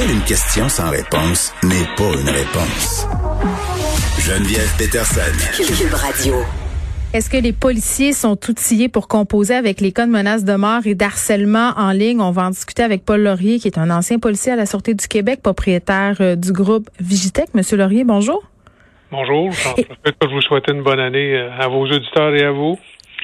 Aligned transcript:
Une 0.00 0.22
question 0.22 0.68
sans 0.68 0.90
réponse 0.90 1.52
n'est 1.64 1.88
pas 1.96 2.04
une 2.04 2.28
réponse. 2.28 3.04
Geneviève 4.20 4.72
Peterson. 4.78 5.20
Cube 5.56 5.92
Radio. 5.92 6.34
Est-ce 7.12 7.28
que 7.28 7.36
les 7.36 7.52
policiers 7.52 8.12
sont 8.12 8.38
outillés 8.48 8.88
pour 8.88 9.08
composer 9.08 9.56
avec 9.56 9.80
les 9.80 9.90
cas 9.90 10.06
de 10.06 10.12
menaces 10.12 10.44
de 10.44 10.54
mort 10.54 10.82
et 10.86 10.94
d'harcèlement 10.94 11.72
en 11.76 11.90
ligne? 11.90 12.20
On 12.20 12.30
va 12.30 12.44
en 12.46 12.50
discuter 12.50 12.84
avec 12.84 13.04
Paul 13.04 13.22
Laurier, 13.22 13.58
qui 13.58 13.66
est 13.66 13.76
un 13.76 13.90
ancien 13.90 14.20
policier 14.20 14.52
à 14.52 14.56
la 14.56 14.66
Sûreté 14.66 14.94
du 14.94 15.08
Québec, 15.08 15.42
propriétaire 15.42 16.14
euh, 16.20 16.36
du 16.36 16.52
groupe 16.52 16.88
Vigitech. 17.00 17.52
Monsieur 17.54 17.76
Laurier, 17.76 18.04
bonjour. 18.04 18.44
Bonjour. 19.10 19.50
Je 19.50 20.28
vous 20.32 20.42
souhaiter 20.42 20.74
une 20.74 20.84
bonne 20.84 21.00
année 21.00 21.34
euh, 21.34 21.50
à 21.58 21.66
vos 21.66 21.84
auditeurs 21.86 22.36
et 22.36 22.44
à 22.44 22.52
vous. 22.52 22.78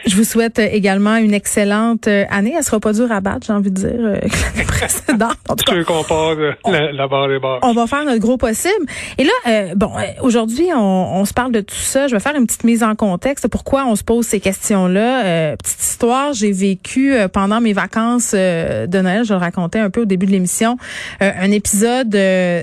Je 0.06 0.16
vous 0.16 0.24
souhaite 0.24 0.58
euh, 0.58 0.68
également 0.70 1.16
une 1.16 1.32
excellente 1.32 2.08
euh, 2.08 2.24
année. 2.30 2.54
Elle 2.56 2.62
sera 2.62 2.78
pas 2.78 2.92
dure 2.92 3.10
à 3.10 3.20
battre, 3.20 3.46
j'ai 3.46 3.52
envie 3.52 3.70
de 3.70 3.76
dire, 3.76 3.90
euh, 3.98 4.14
l'année 4.54 4.66
précédente. 4.66 5.36
En 5.48 5.56
tout 5.56 5.64
cas, 5.64 5.82
qu'on 5.84 6.04
part 6.04 6.34
la, 6.70 6.92
la, 6.92 7.08
barre. 7.08 7.58
On 7.62 7.72
va 7.72 7.86
faire 7.86 8.04
notre 8.04 8.20
gros 8.20 8.36
possible. 8.36 8.86
Et 9.16 9.24
là, 9.24 9.32
euh, 9.48 9.74
bon, 9.74 9.92
aujourd'hui, 10.20 10.66
on, 10.74 11.20
on, 11.20 11.24
se 11.24 11.32
parle 11.32 11.52
de 11.52 11.60
tout 11.60 11.74
ça. 11.74 12.06
Je 12.06 12.14
vais 12.14 12.20
faire 12.20 12.36
une 12.36 12.46
petite 12.46 12.64
mise 12.64 12.82
en 12.82 12.94
contexte. 12.94 13.48
Pourquoi 13.48 13.86
on 13.86 13.96
se 13.96 14.04
pose 14.04 14.26
ces 14.26 14.40
questions-là? 14.40 15.24
Euh, 15.24 15.56
petite 15.56 15.80
histoire, 15.80 16.32
j'ai 16.34 16.52
vécu 16.52 17.14
pendant 17.32 17.60
mes 17.60 17.72
vacances 17.72 18.34
de 18.34 19.00
Noël, 19.00 19.24
je 19.24 19.32
le 19.32 19.38
racontais 19.38 19.78
un 19.78 19.90
peu 19.90 20.02
au 20.02 20.04
début 20.04 20.26
de 20.26 20.32
l'émission, 20.32 20.76
un 21.20 21.50
épisode, 21.50 22.16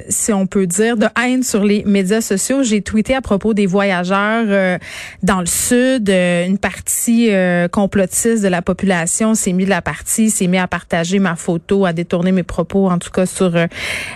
si 0.09 0.33
on 0.33 0.45
peut 0.48 0.67
dire, 0.67 0.98
de 0.98 1.08
haine 1.22 1.44
sur 1.44 1.64
les 1.64 1.83
médias 1.86 2.22
sociaux. 2.22 2.64
J'ai 2.64 2.81
tweeté 2.81 3.16
à 3.16 3.22
propos 3.22 3.53
des 3.53 3.66
voyageurs 3.66 4.78
dans 5.23 5.39
le 5.39 5.45
sud, 5.45 6.09
une 6.09 6.58
partie 6.58 7.31
euh, 7.34 7.68
complotiste 7.68 8.44
de 8.44 8.48
la 8.48 8.62
population 8.62 9.36
s'est 9.36 9.54
mis 9.54 9.66
de 9.66 9.70
la 9.70 9.82
partie, 9.82 10.30
s'est 10.30 10.48
mis 10.48 10.58
à 10.58 10.68
partager 10.68 11.20
ma 11.20 11.36
photo, 11.36 11.86
à 11.86 11.94
détourner 11.94 12.32
mes 12.32 12.44
propos, 12.44 12.90
en 12.90 13.00
tout 13.00 13.12
cas 13.12 13.26
sur 13.26 13.56
euh, 13.56 13.68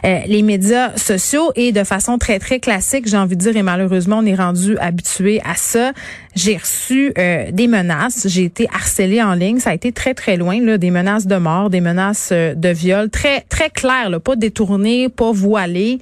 euh, 0.05 0.19
les 0.27 0.41
médias 0.41 0.95
sociaux 0.97 1.51
et 1.55 1.71
de 1.71 1.83
façon 1.83 2.17
très 2.17 2.39
très 2.39 2.59
classique, 2.59 3.07
j'ai 3.07 3.17
envie 3.17 3.35
de 3.35 3.41
dire, 3.41 3.57
et 3.57 3.63
malheureusement 3.63 4.19
on 4.19 4.25
est 4.25 4.35
rendu 4.35 4.77
habitué 4.77 5.41
à 5.45 5.55
ça. 5.55 5.91
J'ai 6.35 6.57
reçu 6.57 7.13
des 7.15 7.67
menaces, 7.67 8.27
j'ai 8.27 8.43
été 8.43 8.67
harcelée 8.73 9.21
en 9.21 9.33
ligne, 9.33 9.59
ça 9.59 9.71
a 9.71 9.73
été 9.73 9.91
très 9.91 10.13
très 10.13 10.37
loin, 10.37 10.59
là, 10.61 10.77
des 10.77 10.91
menaces 10.91 11.27
de 11.27 11.37
mort, 11.37 11.69
des 11.69 11.81
menaces 11.81 12.31
de 12.31 12.69
viol, 12.69 13.09
très 13.09 13.41
très 13.41 13.69
claires, 13.69 14.09
là, 14.09 14.19
pas 14.19 14.35
détournées, 14.35 15.09
pas 15.09 15.31
voilées, 15.31 15.99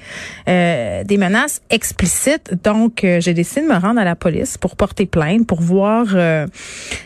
des 0.47 1.17
menaces 1.17 1.61
explicites. 1.69 2.53
Donc 2.63 3.05
j'ai 3.19 3.33
décidé 3.33 3.61
de 3.61 3.67
me 3.67 3.77
rendre 3.79 3.99
à 3.99 4.03
la 4.03 4.15
police 4.15 4.57
pour 4.57 4.75
porter 4.75 5.05
plainte, 5.05 5.45
pour 5.45 5.61
voir 5.61 6.07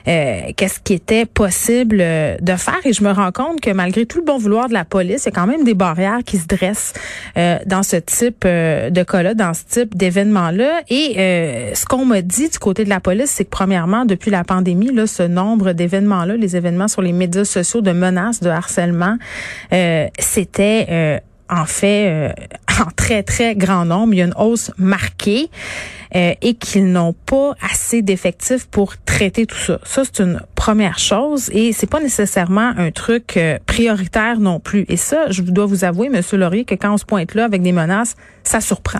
euh, 0.07 0.51
qu'est-ce 0.55 0.79
qui 0.79 0.93
était 0.93 1.25
possible 1.25 1.97
euh, 1.99 2.37
de 2.41 2.55
faire. 2.55 2.79
Et 2.85 2.93
je 2.93 3.03
me 3.03 3.11
rends 3.11 3.31
compte 3.31 3.61
que 3.61 3.71
malgré 3.71 4.05
tout 4.05 4.19
le 4.19 4.23
bon 4.23 4.37
vouloir 4.37 4.69
de 4.69 4.73
la 4.73 4.85
police, 4.85 5.23
il 5.23 5.25
y 5.25 5.27
a 5.29 5.31
quand 5.31 5.47
même 5.47 5.63
des 5.63 5.73
barrières 5.73 6.19
qui 6.25 6.37
se 6.37 6.47
dressent 6.47 6.93
euh, 7.37 7.57
dans 7.65 7.83
ce 7.83 7.97
type 7.97 8.45
de 8.45 9.03
cas-là, 9.03 9.33
dans 9.33 9.53
ce 9.53 9.63
type 9.63 9.97
d'événement-là. 9.97 10.81
Et 10.89 11.73
ce 11.73 11.85
qu'on 11.85 12.05
m'a 12.05 12.21
dit 12.21 12.49
du 12.49 12.59
côté 12.59 12.83
de 12.83 12.89
la 12.89 12.99
police, 12.99 13.16
c'est 13.25 13.45
que 13.45 13.49
premièrement, 13.49 14.05
depuis 14.05 14.31
la 14.31 14.43
pandémie, 14.43 14.93
là, 14.93 15.07
ce 15.07 15.23
nombre 15.23 15.73
d'événements-là, 15.73 16.35
les 16.35 16.55
événements 16.55 16.87
sur 16.87 17.01
les 17.01 17.13
médias 17.13 17.45
sociaux 17.45 17.81
de 17.81 17.91
menaces, 17.91 18.41
de 18.41 18.49
harcèlement, 18.49 19.17
c'était 20.19 21.21
en 21.49 21.65
fait 21.65 22.33
en 22.79 22.89
très 22.95 23.23
très 23.23 23.55
grand 23.55 23.85
nombre. 23.85 24.13
Il 24.13 24.17
y 24.17 24.21
a 24.21 24.25
une 24.25 24.35
hausse 24.37 24.71
marquée. 24.77 25.49
Euh, 26.15 26.33
et 26.41 26.53
qu'ils 26.53 26.91
n'ont 26.91 27.13
pas 27.13 27.53
assez 27.61 28.01
d'effectifs 28.01 28.65
pour 28.67 28.97
traiter 28.97 29.45
tout 29.45 29.57
ça. 29.57 29.79
Ça, 29.83 30.03
c'est 30.05 30.23
une 30.23 30.41
première 30.55 30.99
chose 30.99 31.49
et 31.51 31.73
c'est 31.73 31.89
pas 31.89 31.99
nécessairement 31.99 32.71
un 32.77 32.91
truc 32.91 33.35
euh, 33.35 33.57
prioritaire 33.65 34.39
non 34.39 34.61
plus. 34.61 34.85
Et 34.87 34.95
ça, 34.95 35.29
je 35.29 35.41
dois 35.41 35.65
vous 35.65 35.83
avouer, 35.83 36.07
Monsieur 36.07 36.37
Laurier, 36.37 36.63
que 36.63 36.75
quand 36.75 36.93
on 36.93 36.97
se 36.97 37.03
pointe 37.03 37.35
là 37.35 37.43
avec 37.43 37.61
des 37.61 37.73
menaces, 37.73 38.15
ça 38.43 38.61
surprend. 38.61 38.99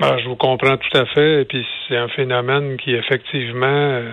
Ben, 0.00 0.16
je 0.18 0.28
vous 0.28 0.36
comprends 0.36 0.78
tout 0.78 0.96
à 0.96 1.04
fait. 1.04 1.42
Et 1.42 1.44
puis 1.44 1.66
c'est 1.86 1.96
un 1.96 2.08
phénomène 2.08 2.78
qui 2.78 2.94
effectivement 2.94 3.66
euh, 3.66 4.10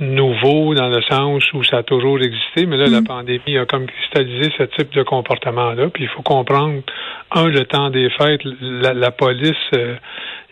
nouveau 0.00 0.74
dans 0.74 0.88
le 0.88 1.02
sens 1.02 1.44
où 1.52 1.62
ça 1.62 1.78
a 1.78 1.82
toujours 1.82 2.18
existé, 2.18 2.66
mais 2.66 2.78
là, 2.78 2.86
la 2.86 3.02
mm. 3.02 3.06
pandémie 3.06 3.58
a 3.58 3.66
comme 3.66 3.86
cristallisé 3.86 4.50
ce 4.56 4.62
type 4.64 4.92
de 4.94 5.02
comportement-là. 5.02 5.88
Puis 5.92 6.04
il 6.04 6.08
faut 6.08 6.22
comprendre, 6.22 6.80
un, 7.32 7.48
le 7.48 7.64
temps 7.66 7.90
des 7.90 8.08
fêtes, 8.10 8.40
la, 8.62 9.10
police, 9.10 9.52
euh, 9.74 9.94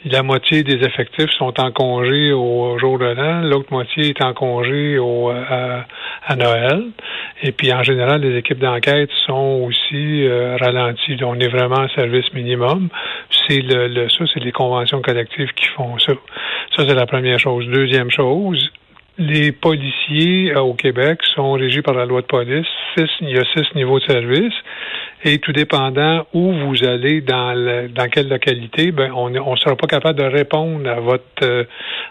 la 0.05 0.23
moitié 0.23 0.63
des 0.63 0.85
effectifs 0.85 1.31
sont 1.39 1.59
en 1.61 1.73
congé 1.73 2.33
au 2.33 2.79
jour 2.79 2.99
de 2.99 3.07
l'an, 3.07 3.41
l'autre 3.41 3.73
moitié 3.73 4.11
est 4.11 4.23
en 4.23 4.35
congé 4.35 4.99
au, 4.99 5.31
à, 5.31 6.37
Noël. 6.37 6.85
Et 7.43 7.53
puis 7.53 7.73
en 7.73 7.83
général, 7.83 8.21
les 8.21 8.37
équipes 8.37 8.59
d'enquête 8.59 9.11
sont 9.27 9.65
aussi 9.67 10.27
euh, 10.27 10.57
ralenties. 10.61 11.17
On 11.25 11.41
est 11.41 11.49
vraiment 11.49 11.81
en 11.81 11.89
service 11.89 12.33
minimum. 12.35 12.91
C'est 13.49 13.61
le, 13.61 13.89
le 13.89 14.09
ça, 14.11 14.25
c'est 14.33 14.41
les 14.41 14.53
conventions 14.53 15.01
collectives 15.01 15.53
qui 15.55 15.67
font 15.69 15.99
ça. 15.99 16.13
Ça, 16.77 16.85
c'est 16.87 16.95
la 16.95 17.07
première 17.07 17.39
chose. 17.39 17.67
Deuxième 17.67 18.11
chose, 18.11 18.71
les 19.19 19.51
policiers 19.53 20.53
euh, 20.53 20.61
au 20.61 20.75
Québec 20.75 21.21
sont 21.35 21.53
régis 21.53 21.83
par 21.83 21.95
la 21.95 22.07
loi 22.07 22.23
de 22.23 22.27
police. 22.27 22.67
il 23.21 23.31
y 23.31 23.39
a 23.39 23.45
six 23.53 23.75
niveaux 23.75 23.99
de 23.99 24.05
service. 24.05 24.55
Et 25.25 25.39
tout 25.39 25.53
dépendant 25.53 26.27
où 26.33 26.53
vous 26.53 26.85
allez 26.85 27.21
dans 27.21 27.53
dans 27.93 28.09
quelle 28.09 28.29
localité, 28.29 28.93
ben 28.93 29.11
on 29.13 29.31
ne 29.31 29.57
sera 29.57 29.75
pas 29.75 29.89
capable 29.89 30.17
de 30.21 30.25
répondre 30.25 30.89
à 30.89 31.01
votre 31.01 31.25
euh, 31.43 31.65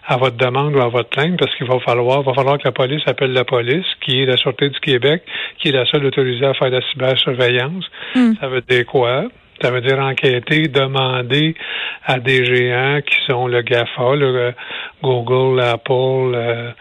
à 0.06 0.18
votre 0.18 0.36
demande 0.36 0.76
ou 0.76 0.82
à 0.82 0.90
votre 0.90 1.10
plainte 1.10 1.40
parce 1.40 1.56
qu'il 1.56 1.68
va 1.68 1.80
falloir 1.80 2.22
va 2.24 2.34
falloir 2.34 2.58
que 2.58 2.66
la 2.66 2.74
police 2.74 3.02
appelle 3.06 3.32
la 3.32 3.46
police, 3.46 3.86
qui 4.02 4.22
est 4.22 4.26
la 4.26 4.36
Sûreté 4.36 4.70
du 4.70 4.80
Québec, 4.82 5.24
qui 5.60 5.70
est 5.70 5.72
la 5.72 5.86
seule 5.86 6.06
autorisée 6.06 6.46
à 6.46 6.54
faire 6.54 6.70
la 6.70 6.82
cybersurveillance. 6.92 7.86
Hmm. 8.14 8.34
Ça 8.42 8.50
veut 8.50 8.62
dire 8.62 8.86
quoi? 8.86 9.30
Ça 9.62 9.72
veut 9.72 9.82
dire 9.82 10.00
enquêter, 10.00 10.68
demander 10.68 11.56
à 12.06 12.20
des 12.20 12.46
géants 12.46 13.00
qui 13.02 13.16
sont 13.28 13.48
le 13.48 13.62
GAFA, 13.62 14.16
le 14.16 14.54
Google, 15.02 15.60
Apple, 15.62 16.34
euh, 16.36 16.72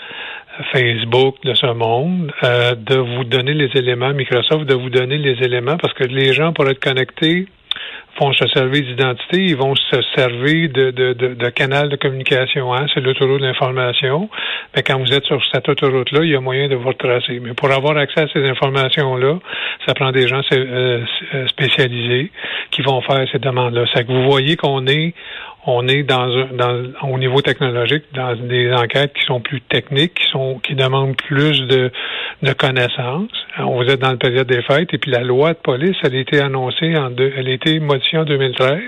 Facebook 0.72 1.36
de 1.44 1.54
ce 1.54 1.72
monde, 1.72 2.32
euh, 2.42 2.74
de 2.74 2.96
vous 2.96 3.24
donner 3.24 3.54
les 3.54 3.70
éléments, 3.74 4.12
Microsoft, 4.12 4.64
de 4.64 4.74
vous 4.74 4.90
donner 4.90 5.18
les 5.18 5.42
éléments, 5.44 5.76
parce 5.76 5.94
que 5.94 6.04
les 6.04 6.32
gens, 6.32 6.52
pour 6.52 6.68
être 6.68 6.80
connectés, 6.80 7.46
vont 8.18 8.32
se 8.32 8.46
servir 8.48 8.82
d'identité, 8.82 9.38
ils 9.38 9.56
vont 9.56 9.74
se 9.74 10.02
servir 10.14 10.70
de, 10.70 10.90
de, 10.90 11.12
de, 11.12 11.34
de 11.34 11.48
canal 11.50 11.88
de 11.88 11.96
communication. 11.96 12.74
Hein, 12.74 12.86
c'est 12.92 13.00
l'autoroute 13.00 13.40
d'information. 13.40 14.28
Mais 14.74 14.82
quand 14.82 14.98
vous 14.98 15.12
êtes 15.12 15.24
sur 15.24 15.42
cette 15.52 15.68
autoroute-là, 15.68 16.20
il 16.22 16.30
y 16.30 16.36
a 16.36 16.40
moyen 16.40 16.68
de 16.68 16.74
vous 16.74 16.88
retracer. 16.88 17.40
Mais 17.40 17.54
pour 17.54 17.70
avoir 17.70 17.96
accès 17.96 18.22
à 18.22 18.28
ces 18.28 18.48
informations-là, 18.48 19.38
ça 19.86 19.94
prend 19.94 20.12
des 20.12 20.26
gens 20.26 20.40
euh, 20.52 21.04
spécialisés 21.48 22.30
qui 22.70 22.82
vont 22.82 23.00
faire 23.02 23.26
ces 23.30 23.38
demandes-là. 23.38 23.84
C'est 23.94 24.06
que 24.06 24.12
vous 24.12 24.30
voyez 24.30 24.56
qu'on 24.56 24.86
est 24.86 25.14
on 25.66 25.88
est 25.88 26.04
dans, 26.04 26.28
dans 26.52 26.84
au 27.02 27.18
niveau 27.18 27.40
technologique 27.40 28.04
dans 28.14 28.36
des 28.36 28.72
enquêtes 28.72 29.12
qui 29.14 29.24
sont 29.26 29.40
plus 29.40 29.60
techniques, 29.62 30.14
qui 30.14 30.30
sont 30.30 30.60
qui 30.60 30.74
demandent 30.74 31.16
plus 31.16 31.60
de, 31.66 31.90
de 32.42 32.52
connaissances. 32.52 33.30
On 33.58 33.82
vous 33.82 33.90
êtes 33.90 34.00
dans 34.00 34.12
la 34.12 34.16
période 34.16 34.46
des 34.46 34.62
fêtes 34.62 34.94
et 34.94 34.98
puis 34.98 35.10
la 35.10 35.22
loi 35.22 35.54
de 35.54 35.58
police, 35.58 35.96
elle 36.04 36.14
a 36.14 36.20
été 36.20 36.40
annoncée 36.40 36.96
en 36.96 37.10
deux, 37.10 37.32
elle 37.36 37.48
a 37.48 37.52
été 37.52 37.80
modifiée 37.80 38.05
en 38.14 38.24
2013. 38.24 38.80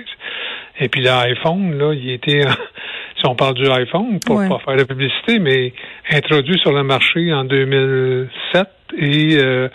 Et 0.81 0.87
puis 0.87 1.01
l'iPhone, 1.01 1.77
là, 1.77 1.93
il 1.93 2.11
était 2.11 2.41
si 3.19 3.27
on 3.27 3.35
parle 3.35 3.55
du 3.55 3.69
iPhone, 3.69 4.19
pour 4.25 4.37
pas 4.37 4.59
faire 4.59 4.77
de 4.77 4.83
publicité, 4.83 5.39
mais 5.39 5.73
introduit 6.09 6.57
sur 6.59 6.71
le 6.71 6.83
marché 6.83 7.33
en 7.33 7.43
2007 7.43 8.67
et 8.97 9.37
euh, 9.37 9.67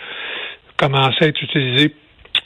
commençait 0.77 1.25
à 1.25 1.27
être 1.27 1.41
utilisé 1.41 1.93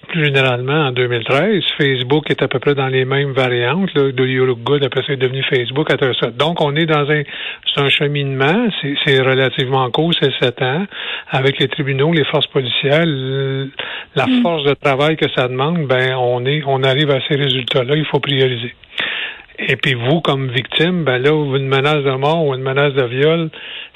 plus 0.10 0.26
généralement, 0.26 0.88
en 0.88 0.92
2013, 0.92 1.64
Facebook 1.78 2.30
est 2.30 2.42
à 2.44 2.48
peu 2.48 2.60
près 2.60 2.76
dans 2.76 2.88
les 2.88 3.06
mêmes 3.06 3.32
variantes. 3.32 3.94
Là, 3.96 4.12
de 4.12 4.86
après 4.86 5.02
c'est 5.08 5.18
devenu 5.18 5.44
Facebook, 5.44 5.90
après 5.92 6.14
ça. 6.20 6.32
Donc, 6.32 6.62
on 6.62 6.76
est 6.76 6.86
dans 6.86 7.10
un, 7.10 7.24
un 7.78 7.90
cheminement, 7.90 8.68
c'est 9.06 9.22
relativement 9.22 9.90
court, 9.92 10.14
c'est 10.20 10.32
sept 10.42 10.62
ans, 10.62 10.86
avec 11.30 11.60
les 11.60 11.68
tribunaux, 11.68 12.12
les 12.12 12.26
forces 12.26 12.48
policières, 12.48 13.06
la 13.06 14.26
mm. 14.26 14.42
force 14.42 14.64
de 14.66 14.74
travail 14.74 15.16
que 15.16 15.30
ça 15.36 15.48
demande, 15.48 15.88
ben, 15.88 16.16
on 16.18 16.46
est, 16.46 16.64
on 16.66 16.84
arrive 16.84 17.12
à 17.12 17.20
ces 17.28 17.36
résultats-là, 17.36 17.96
il 17.96 18.06
faut 18.06 18.20
prioriser. 18.20 18.74
Et 19.68 19.76
puis 19.76 19.94
vous, 19.94 20.22
comme 20.22 20.50
victime, 20.50 21.04
ben 21.04 21.22
là, 21.22 21.32
une 21.32 21.68
menace 21.68 22.04
de 22.04 22.12
mort 22.12 22.46
ou 22.46 22.56
une 22.56 22.62
menace 22.62 22.94
de 22.94 23.04
viol, 23.04 23.50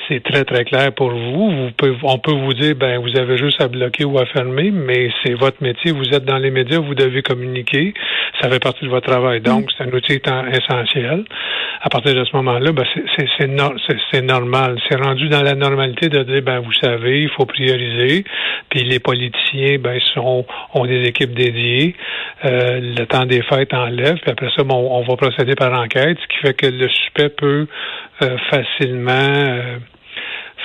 c'est 0.07 0.23
très, 0.23 0.43
très 0.43 0.65
clair 0.65 0.91
pour 0.93 1.11
vous. 1.11 1.51
vous 1.51 1.71
pouvez, 1.77 1.95
on 2.03 2.17
peut 2.17 2.33
vous 2.33 2.53
dire, 2.53 2.75
ben, 2.75 2.99
vous 2.99 3.17
avez 3.17 3.37
juste 3.37 3.61
à 3.61 3.67
bloquer 3.67 4.05
ou 4.05 4.17
à 4.17 4.25
fermer, 4.25 4.71
mais 4.71 5.09
c'est 5.23 5.33
votre 5.33 5.61
métier. 5.61 5.91
Vous 5.91 6.09
êtes 6.13 6.25
dans 6.25 6.37
les 6.37 6.51
médias, 6.51 6.79
vous 6.79 6.95
devez 6.95 7.21
communiquer. 7.21 7.93
Ça 8.41 8.49
fait 8.49 8.59
partie 8.59 8.85
de 8.85 8.89
votre 8.89 9.07
travail. 9.07 9.41
Donc, 9.41 9.69
c'est 9.77 9.83
un 9.83 9.91
outil 9.91 10.19
essentiel. 10.51 11.23
À 11.81 11.89
partir 11.89 12.15
de 12.15 12.23
ce 12.23 12.35
moment-là, 12.37 12.71
ben, 12.71 12.85
c'est 14.11 14.21
normal. 14.21 14.79
C'est 14.89 15.01
rendu 15.01 15.29
dans 15.29 15.41
la 15.41 15.55
normalité 15.55 16.09
de 16.09 16.23
dire, 16.23 16.41
ben, 16.41 16.59
vous 16.59 16.73
savez, 16.73 17.23
il 17.23 17.29
faut 17.29 17.45
prioriser. 17.45 18.23
Puis 18.69 18.83
les 18.83 18.99
politiciens, 18.99 19.77
ben, 19.79 19.99
sont, 20.13 20.45
ont 20.73 20.85
des 20.85 21.03
équipes 21.03 21.33
dédiées. 21.33 21.95
Euh, 22.45 22.79
le 22.81 23.05
temps 23.05 23.25
des 23.25 23.41
fêtes 23.43 23.73
enlève. 23.73 24.17
Puis 24.21 24.31
après 24.31 24.49
ça, 24.55 24.63
bon, 24.63 24.89
on 24.91 25.01
va 25.01 25.15
procéder 25.15 25.55
par 25.55 25.73
enquête, 25.79 26.17
ce 26.21 26.27
qui 26.27 26.37
fait 26.45 26.53
que 26.53 26.65
le 26.67 26.89
suspect 26.89 27.29
peut 27.29 27.67
euh, 28.21 28.37
facilement 28.49 29.11
euh, 29.13 29.77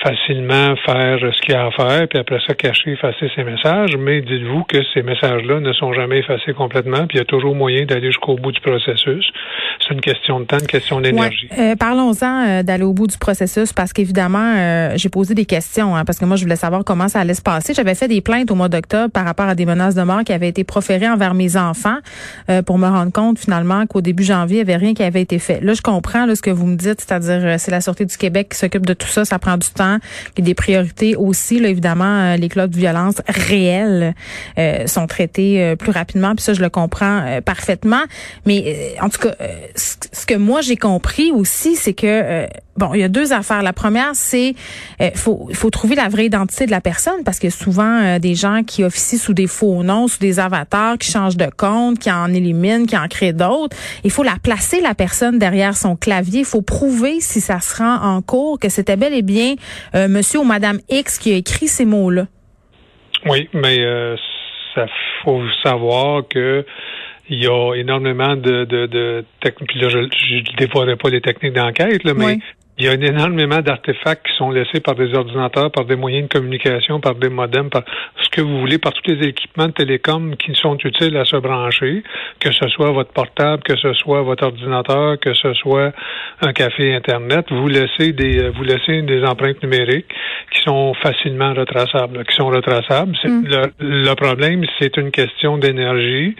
facilement 0.03 0.75
faire 0.85 1.19
ce 1.19 1.41
qu'il 1.41 1.53
y 1.53 1.57
a 1.57 1.65
à 1.65 1.71
faire, 1.71 2.07
puis 2.07 2.19
après 2.19 2.39
ça, 2.45 2.53
cacher, 2.53 2.91
effacer 2.91 3.29
ses 3.35 3.43
messages, 3.43 3.95
mais 3.97 4.21
dites-vous 4.21 4.63
que 4.63 4.77
ces 4.93 5.01
messages-là 5.01 5.59
ne 5.59 5.73
sont 5.73 5.93
jamais 5.93 6.19
effacés 6.19 6.53
complètement, 6.53 7.05
puis 7.07 7.17
il 7.17 7.17
y 7.17 7.21
a 7.21 7.25
toujours 7.25 7.55
moyen 7.55 7.85
d'aller 7.85 8.07
jusqu'au 8.07 8.35
bout 8.35 8.51
du 8.51 8.61
processus. 8.61 9.25
C'est 9.81 9.93
une 9.93 10.01
question 10.01 10.39
de 10.39 10.45
temps, 10.45 10.59
une 10.59 10.67
question 10.67 11.01
d'énergie. 11.01 11.49
Euh, 11.57 11.75
parlons-en 11.75 12.47
euh, 12.47 12.63
d'aller 12.63 12.83
au 12.83 12.93
bout 12.93 13.07
du 13.07 13.17
processus, 13.17 13.73
parce 13.73 13.91
qu'évidemment, 13.91 14.55
euh, 14.57 14.93
j'ai 14.95 15.09
posé 15.09 15.33
des 15.33 15.45
questions, 15.45 15.95
hein, 15.95 16.05
parce 16.05 16.17
que 16.17 16.25
moi, 16.25 16.37
je 16.37 16.43
voulais 16.43 16.55
savoir 16.55 16.83
comment 16.85 17.07
ça 17.07 17.19
allait 17.19 17.33
se 17.33 17.41
passer. 17.41 17.73
J'avais 17.73 17.95
fait 17.95 18.07
des 18.07 18.21
plaintes 18.21 18.51
au 18.51 18.55
mois 18.55 18.69
d'octobre 18.69 19.11
par 19.11 19.25
rapport 19.25 19.47
à 19.47 19.55
des 19.55 19.65
menaces 19.65 19.95
de 19.95 20.03
mort 20.03 20.23
qui 20.23 20.31
avaient 20.31 20.49
été 20.49 20.63
proférées 20.63 21.09
envers 21.09 21.33
mes 21.33 21.57
enfants, 21.57 21.97
pour 22.65 22.77
me 22.77 22.87
rendre 22.87 23.11
compte 23.11 23.39
finalement 23.39 23.85
qu'au 23.85 24.01
début 24.01 24.23
janvier, 24.23 24.59
il 24.59 24.65
n'y 24.65 24.71
avait 24.71 24.83
rien 24.83 24.93
qui 24.93 25.03
avait 25.03 25.21
été 25.21 25.39
fait. 25.39 25.61
Là, 25.61 25.73
je 25.73 25.81
comprends 25.81 26.25
là, 26.25 26.35
ce 26.35 26.41
que 26.41 26.49
vous 26.49 26.65
me 26.65 26.75
dites, 26.75 27.01
c'est-à-dire 27.01 27.59
c'est 27.59 27.71
la 27.71 27.81
Sûreté 27.81 28.05
du 28.05 28.17
Québec 28.17 28.49
qui 28.51 28.57
s'occupe 28.57 28.85
de 28.85 28.93
tout 28.93 29.07
ça, 29.07 29.25
ça 29.25 29.39
prend 29.39 29.57
du 29.57 29.69
temps 29.69 29.78
a 29.81 29.99
des 30.37 30.53
priorités 30.53 31.15
aussi. 31.15 31.59
Là, 31.59 31.69
évidemment, 31.69 32.05
euh, 32.05 32.37
les 32.37 32.49
cas 32.49 32.67
de 32.67 32.75
violence 32.75 33.15
réels 33.27 34.13
euh, 34.57 34.87
sont 34.87 35.07
traités 35.07 35.63
euh, 35.63 35.75
plus 35.75 35.91
rapidement. 35.91 36.35
Puis 36.35 36.43
ça, 36.43 36.53
je 36.53 36.61
le 36.61 36.69
comprends 36.69 37.39
parfaitement. 37.45 38.03
Mais 38.45 38.95
en 39.01 39.09
tout 39.09 39.19
cas, 39.19 39.35
ce 39.75 40.25
que 40.25 40.35
moi 40.35 40.61
j'ai 40.61 40.77
compris 40.77 41.31
aussi, 41.31 41.75
c'est 41.75 41.93
que 41.93 42.47
bon, 42.79 42.93
il 42.93 43.01
y 43.01 43.03
a 43.03 43.09
deux 43.09 43.33
affaires. 43.33 43.61
La 43.61 43.73
première, 43.73 44.11
c'est 44.13 44.55
il 44.99 45.11
faut, 45.15 45.49
faut 45.53 45.69
trouver 45.69 45.95
la 45.95 46.07
vraie 46.07 46.25
identité 46.25 46.65
de 46.65 46.71
la 46.71 46.81
personne 46.81 47.23
parce 47.23 47.39
que 47.39 47.49
souvent 47.49 48.17
des 48.19 48.35
gens 48.35 48.63
qui 48.63 48.83
officient 48.83 49.19
sous 49.19 49.33
des 49.33 49.47
faux 49.47 49.83
noms, 49.83 50.07
sous 50.07 50.19
des 50.19 50.39
avatars, 50.39 50.97
qui 50.97 51.11
changent 51.11 51.37
de 51.37 51.49
compte, 51.55 51.99
qui 51.99 52.11
en 52.11 52.33
éliminent, 52.33 52.85
qui 52.85 52.97
en 52.97 53.07
créent 53.07 53.33
d'autres. 53.33 53.75
Il 54.03 54.11
faut 54.11 54.23
la 54.23 54.37
placer 54.41 54.81
la 54.81 54.95
personne 54.95 55.37
derrière 55.37 55.75
son 55.75 55.95
clavier. 55.95 56.39
Il 56.39 56.45
faut 56.45 56.61
prouver 56.61 57.19
si 57.19 57.41
ça 57.41 57.59
se 57.59 57.77
rend 57.77 57.95
en 58.01 58.21
cours 58.21 58.59
que 58.59 58.69
c'était 58.69 58.97
bel 58.97 59.13
et 59.13 59.21
bien 59.21 59.55
monsieur 59.93 60.39
ou 60.39 60.43
madame 60.43 60.79
X 60.89 61.19
qui 61.19 61.33
a 61.33 61.35
écrit 61.35 61.67
ces 61.67 61.85
mots-là. 61.85 62.27
Oui, 63.25 63.49
mais 63.53 63.79
euh, 63.79 64.15
ça 64.75 64.85
faut 65.23 65.41
savoir 65.63 66.23
que 66.27 66.65
il 67.31 67.43
y 67.43 67.47
a 67.47 67.75
énormément 67.75 68.35
de, 68.35 68.65
de, 68.65 68.87
de 68.87 69.23
techniques. 69.41 69.69
Puis 69.69 69.79
là, 69.79 69.89
je 69.89 69.99
ne 69.99 70.57
dévoilerai 70.57 70.95
pas 70.95 71.09
les 71.09 71.21
techniques 71.21 71.53
d'enquête, 71.53 72.03
mais 72.03 72.39
il 72.79 72.85
y 72.85 72.87
a 72.87 72.93
énormément 72.93 73.59
d'artefacts 73.59 74.25
qui 74.25 74.33
sont 74.37 74.51
laissés 74.51 74.79
par 74.79 74.95
des 74.95 75.13
ordinateurs, 75.13 75.69
par 75.69 75.83
des 75.83 75.97
moyens 75.97 76.29
de 76.29 76.33
communication, 76.33 77.01
par 77.01 77.15
des 77.15 77.27
modems, 77.27 77.69
par 77.69 77.83
ce 78.23 78.29
que 78.29 78.39
vous 78.39 78.57
voulez, 78.57 78.77
par 78.77 78.93
tous 78.93 79.11
les 79.11 79.27
équipements 79.27 79.67
de 79.67 79.73
télécom 79.73 80.37
qui 80.37 80.55
sont 80.55 80.77
utiles 80.77 81.17
à 81.17 81.25
se 81.25 81.35
brancher, 81.35 82.03
que 82.39 82.53
ce 82.53 82.69
soit 82.69 82.91
votre 82.91 83.11
portable, 83.11 83.63
que 83.63 83.75
ce 83.75 83.91
soit 83.93 84.21
votre 84.21 84.45
ordinateur, 84.45 85.19
que 85.19 85.33
ce 85.33 85.53
soit 85.55 85.91
un 86.41 86.53
café 86.53 86.95
Internet. 86.95 87.47
Vous 87.51 87.67
laissez 87.67 88.13
des, 88.13 88.47
vous 88.49 88.63
laissez 88.63 89.01
des 89.01 89.25
empreintes 89.25 89.61
numériques 89.61 90.13
qui 90.51 90.61
sont 90.61 90.93
facilement 90.93 91.53
retraçables, 91.53 92.23
qui 92.23 92.35
sont 92.35 92.47
retraçables. 92.47 93.11
Mm. 93.25 93.43
Le, 93.81 94.13
problème, 94.13 94.63
c'est 94.79 94.95
une 94.95 95.11
question 95.11 95.57
d'énergie. 95.57 96.35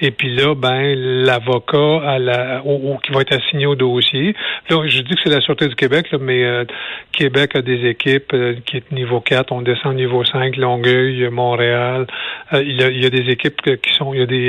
Et 0.00 0.10
puis 0.10 0.34
là, 0.34 0.56
ben, 0.56 0.94
l'avocat 1.24 2.00
à 2.04 2.18
la, 2.18 2.62
qui 3.04 3.12
va 3.12 3.20
être 3.20 3.36
assigné 3.36 3.66
au 3.66 3.76
dossier. 3.76 4.34
Là, 4.68 4.82
je 4.86 5.00
dis 5.02 5.14
que 5.14 5.20
c'est 5.22 5.30
la 5.30 5.40
Sûreté 5.40 5.68
du 5.68 5.74
Québec, 5.84 6.06
mais 6.18 6.44
euh, 6.44 6.64
Québec 7.12 7.56
a 7.56 7.60
des 7.60 7.86
équipes 7.86 8.32
euh, 8.32 8.54
qui 8.64 8.78
est 8.78 8.90
niveau 8.90 9.20
4, 9.20 9.52
on 9.52 9.60
descend 9.60 9.92
au 9.92 9.94
niveau 9.94 10.24
5, 10.24 10.56
Longueuil, 10.56 11.28
Montréal. 11.30 12.06
Euh, 12.54 12.62
il, 12.62 12.80
y 12.80 13.04
a, 13.04 13.10
des 13.10 13.30
équipes 13.30 13.60
qui 13.60 13.94
sont, 13.94 14.14
il 14.14 14.20
y 14.20 14.22
a 14.22 14.26
des, 14.26 14.48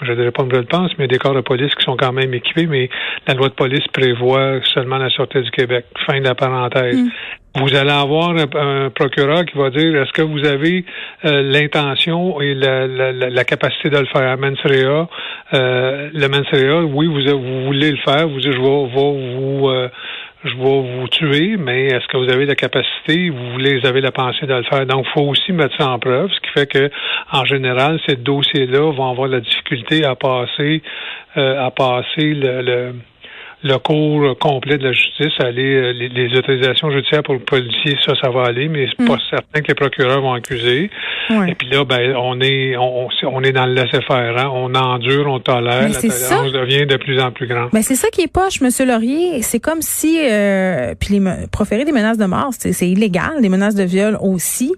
je 0.00 0.10
ne 0.10 0.16
dirais 0.16 0.30
pas 0.30 0.44
une 0.44 0.64
pense, 0.64 0.90
mais 0.98 1.06
des 1.06 1.18
corps 1.18 1.34
de 1.34 1.42
police 1.42 1.74
qui 1.74 1.84
sont 1.84 1.98
quand 1.98 2.12
même 2.12 2.32
équipés, 2.32 2.66
mais 2.66 2.88
la 3.26 3.34
loi 3.34 3.48
de 3.48 3.54
police 3.54 3.86
prévoit 3.92 4.60
seulement 4.72 4.96
la 4.96 5.10
Sûreté 5.10 5.42
du 5.42 5.50
Québec. 5.50 5.84
Fin 6.06 6.18
de 6.18 6.24
la 6.24 6.34
parenthèse. 6.34 6.96
Mm. 6.96 7.08
Vous 7.56 7.74
allez 7.74 7.90
avoir 7.90 8.30
un, 8.30 8.90
procureur 8.90 9.44
qui 9.44 9.58
va 9.58 9.70
dire 9.70 10.00
est-ce 10.00 10.12
que 10.12 10.22
vous 10.22 10.46
avez 10.46 10.84
l'intention 11.24 12.40
et 12.40 12.54
la, 12.54 13.44
capacité 13.44 13.90
de 13.90 13.98
le 13.98 14.06
faire. 14.06 14.38
Mensrea, 14.38 15.08
euh, 15.52 16.10
le 16.14 16.28
Mensrea, 16.28 16.84
oui, 16.84 17.06
vous, 17.06 17.38
vous 17.38 17.64
voulez 17.64 17.90
le 17.90 17.96
faire, 17.98 18.28
vous 18.28 18.38
dites 18.38 18.52
je 18.52 18.60
vais, 18.60 18.88
vous 18.94 19.68
je 20.44 20.56
vais 20.56 20.98
vous 20.98 21.08
tuer, 21.08 21.56
mais 21.58 21.86
est-ce 21.86 22.06
que 22.06 22.16
vous 22.16 22.30
avez 22.30 22.46
la 22.46 22.54
capacité, 22.54 23.30
vous 23.30 23.52
vous 23.52 23.86
avez 23.86 24.00
la 24.00 24.12
pensée 24.12 24.46
de 24.46 24.54
le 24.54 24.62
faire? 24.62 24.86
Donc, 24.86 25.06
il 25.06 25.12
faut 25.12 25.28
aussi 25.28 25.52
mettre 25.52 25.76
ça 25.76 25.90
en 25.90 25.98
preuve, 25.98 26.30
ce 26.30 26.40
qui 26.40 26.50
fait 26.50 26.66
que, 26.66 26.90
en 27.32 27.44
général, 27.44 28.00
ces 28.06 28.16
dossiers-là 28.16 28.92
vont 28.92 29.10
avoir 29.10 29.28
la 29.28 29.40
difficulté 29.40 30.04
à 30.04 30.14
passer, 30.14 30.82
euh, 31.36 31.66
à 31.66 31.70
passer 31.70 32.34
le 32.34 32.62
le 32.62 32.94
cours 33.78 34.38
complet 34.38 34.78
de 34.78 34.84
la 34.84 34.92
justice, 34.92 35.32
aller 35.40 35.74
euh, 35.74 35.92
les, 35.92 36.38
autorisations 36.38 36.90
judiciaires 36.90 37.22
pour 37.22 37.34
le 37.34 37.40
policier, 37.40 37.96
ça, 38.06 38.14
ça 38.20 38.30
va 38.30 38.44
aller, 38.44 38.68
mais 38.68 38.86
c'est 38.88 39.06
pas 39.06 39.16
mm. 39.16 39.20
certain 39.30 39.60
que 39.60 39.68
les 39.68 39.74
procureurs 39.74 40.20
vont 40.20 40.32
accuser. 40.32 40.90
Et 41.30 41.54
puis 41.54 41.68
là, 41.68 41.84
ben, 41.84 42.14
on 42.16 42.40
est 42.40 42.76
on, 42.76 43.08
on 43.24 43.42
est 43.42 43.52
dans 43.52 43.66
le 43.66 43.74
laisser-faire, 43.74 44.38
hein? 44.38 44.50
on 44.52 44.74
endure, 44.74 45.26
on 45.28 45.38
tolère, 45.40 45.88
la 45.88 45.94
tolérance 45.94 46.52
devient 46.52 46.86
de 46.86 46.96
plus 46.96 47.20
en 47.20 47.30
plus 47.30 47.46
grande. 47.46 47.70
Mais 47.72 47.82
c'est 47.82 47.94
ça 47.94 48.08
qui 48.08 48.22
est 48.22 48.32
poche, 48.32 48.60
Monsieur 48.60 48.86
Laurier. 48.86 49.42
C'est 49.42 49.60
comme 49.60 49.82
si 49.82 50.18
euh, 50.20 50.94
puis 50.98 51.18
les, 51.18 51.46
proférer 51.52 51.84
des 51.84 51.92
menaces 51.92 52.18
de 52.18 52.24
mort, 52.24 52.50
c'est 52.58 52.88
illégal, 52.88 53.40
des 53.40 53.48
menaces 53.48 53.74
de 53.74 53.84
viol 53.84 54.18
aussi. 54.20 54.72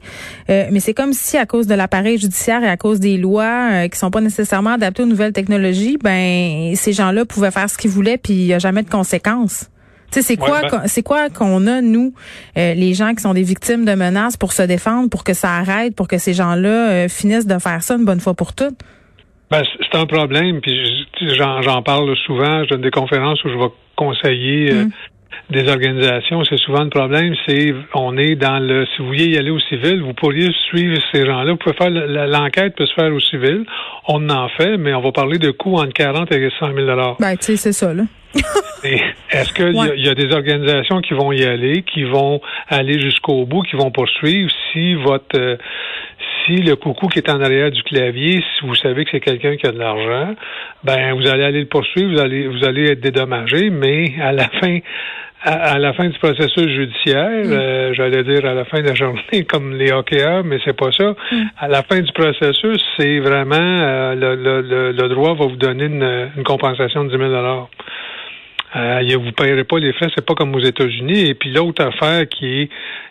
Euh, 0.51 0.67
mais 0.71 0.81
c'est 0.81 0.95
comme 0.95 1.13
si 1.13 1.37
à 1.37 1.47
cause 1.47 1.67
de 1.67 1.75
l'appareil 1.75 2.19
judiciaire 2.19 2.63
et 2.63 2.69
à 2.69 2.77
cause 2.77 3.01
des 3.01 3.17
lois 3.17 3.69
euh, 3.73 3.89
qui 3.89 3.99
sont 3.99 4.11
pas 4.11 4.21
nécessairement 4.21 4.71
adaptées 4.71 5.03
aux 5.03 5.07
nouvelles 5.07 5.33
technologies, 5.33 5.99
ben 6.03 6.75
ces 6.75 6.93
gens-là 6.93 7.25
pouvaient 7.25 7.51
faire 7.51 7.69
ce 7.71 7.79
qu'ils 7.79 7.91
voulaient, 7.91 8.19
puis 8.19 8.33
il 8.33 8.47
y 8.47 8.55
a 8.55 8.59
jamais 8.59 8.72
de 8.81 8.89
conséquences. 8.89 9.69
c'est 10.11 10.39
quoi, 10.39 10.63
ben 10.63 10.83
c'est 10.87 11.03
quoi 11.03 11.29
qu'on 11.29 11.67
a 11.67 11.83
nous, 11.83 12.15
euh, 12.57 12.73
les 12.73 12.95
gens 12.95 13.15
qui 13.15 13.23
sont 13.23 13.35
des 13.35 13.43
victimes 13.43 13.85
de 13.85 13.95
menaces, 13.95 14.39
pour 14.39 14.53
se 14.53 14.63
défendre, 14.63 15.11
pour 15.11 15.25
que 15.25 15.35
ça 15.35 15.51
arrête, 15.51 15.95
pour 15.95 16.09
que 16.09 16.17
ces 16.17 16.33
gens-là 16.33 16.91
euh, 16.91 17.09
finissent 17.09 17.47
de 17.47 17.59
faire 17.59 17.83
ça 17.83 17.97
une 17.97 18.07
bonne 18.07 18.21
fois 18.21 18.33
pour 18.33 18.55
toutes? 18.55 18.79
Ben, 19.53 19.63
c'est 19.65 19.99
un 19.99 20.07
problème, 20.07 20.63
puis 20.63 21.07
j'en 21.21 21.83
parle 21.83 22.17
souvent. 22.25 22.65
Je 22.65 22.71
donne 22.71 22.81
des 22.81 22.91
conférences 22.91 23.45
où 23.45 23.51
je 23.51 23.59
vais 23.59 23.71
conseiller 23.97 24.73
euh, 24.73 24.85
mm. 24.85 24.91
des 25.51 25.69
organisations. 25.69 26.43
C'est 26.49 26.57
souvent 26.57 26.85
le 26.85 26.89
problème, 26.89 27.35
c'est 27.47 27.75
on 27.95 28.17
est 28.17 28.35
dans 28.35 28.59
le. 28.59 28.87
Si 28.87 29.03
vous 29.03 29.09
vouliez 29.09 29.27
y 29.27 29.37
aller 29.37 29.51
au 29.51 29.61
civil, 29.61 30.01
vous 30.01 30.15
pourriez 30.15 30.49
suivre 30.71 30.97
ces 31.13 31.27
gens-là. 31.27 31.53
Vous 31.53 31.59
pouvez 31.59 31.77
faire 31.77 31.91
l'enquête 31.91 32.75
peut 32.77 32.87
se 32.87 32.95
faire 32.95 33.13
au 33.13 33.21
civil. 33.21 33.67
On 34.09 34.27
en 34.31 34.49
fait, 34.49 34.79
mais 34.79 34.95
on 34.95 35.03
va 35.03 35.13
parler 35.13 35.37
de 35.39 35.51
coûts 35.51 35.77
entre 35.77 35.93
40 35.93 36.33
et 36.33 36.49
100 36.59 36.75
000 36.75 37.17
Ben, 37.21 37.37
tu 37.37 37.45
sais, 37.45 37.57
c'est 37.57 37.73
ça 37.73 37.93
là. 37.93 38.05
Est-ce 38.85 39.53
qu'il 39.53 40.03
y, 40.03 40.09
a 40.09 40.15
des 40.15 40.35
organisations 40.35 41.01
qui 41.01 41.15
vont 41.15 41.33
y 41.33 41.45
aller, 41.45 41.83
qui 41.83 42.05
vont 42.05 42.41
aller 42.69 43.01
jusqu'au 43.01 43.45
bout, 43.45 43.63
qui 43.63 43.77
vont 43.77 43.91
poursuivre? 43.91 44.51
Si 44.73 44.95
votre 44.95 45.39
euh, 45.39 45.57
si 46.45 46.57
le 46.57 46.77
coucou 46.77 47.09
qui 47.09 47.19
est 47.19 47.31
en 47.31 47.41
arrière 47.41 47.71
du 47.71 47.83
clavier, 47.83 48.43
si 48.59 48.67
vous 48.67 48.75
savez 48.75 49.05
que 49.05 49.13
c'est 49.13 49.21
quelqu'un 49.21 49.57
qui 49.57 49.67
a 49.67 49.73
de 49.73 49.79
l'argent, 49.79 50.35
ben 50.83 51.15
vous 51.15 51.27
allez 51.29 51.45
aller 51.45 51.61
le 51.61 51.67
poursuivre, 51.67 52.13
vous 52.13 52.21
allez 52.21 52.49
vous 52.49 52.65
allez 52.65 52.91
être 52.91 53.01
dédommagé, 53.01 53.71
mais 53.71 54.15
à 54.21 54.33
la 54.33 54.49
fin 54.61 54.79
à, 55.45 55.79
la 55.79 55.93
fin 55.93 56.09
du 56.09 56.19
processus 56.19 56.69
judiciaire, 56.69 57.45
mm. 57.45 57.53
euh, 57.53 57.95
j'allais 57.95 58.23
dire 58.23 58.45
à 58.47 58.55
la 58.55 58.65
fin 58.65 58.81
de 58.81 58.89
la 58.89 58.95
journée 58.95 59.45
comme 59.49 59.75
les 59.75 59.93
hockeyeurs, 59.93 60.45
mais 60.45 60.59
c'est 60.65 60.77
pas 60.77 60.93
ça. 60.93 61.15
Mm. 61.31 61.43
À 61.59 61.69
la 61.69 61.83
fin 61.83 62.01
du 62.01 62.13
processus, 62.13 62.83
c'est 62.97 63.19
vraiment 63.19 63.57
euh, 63.57 64.15
le, 64.15 64.37
le, 64.37 64.93
le, 64.93 65.09
droit 65.09 65.35
va 65.35 65.47
vous 65.47 65.57
donner 65.57 65.87
une, 65.87 66.31
une 66.37 66.45
compensation 66.45 67.05
de 67.05 67.11
10 67.11 67.19
000 67.19 67.35
euh, 68.75 69.17
vous 69.19 69.27
ne 69.27 69.31
payerez 69.33 69.65
pas 69.65 69.79
les 69.79 69.93
frais, 69.93 70.09
c'est 70.15 70.25
pas 70.25 70.35
comme 70.35 70.55
aux 70.55 70.61
États-Unis. 70.61 71.29
Et 71.29 71.35
puis 71.35 71.53
l'autre 71.53 71.85
affaire 71.85 72.27
qui 72.29 72.47
est, 72.47 72.69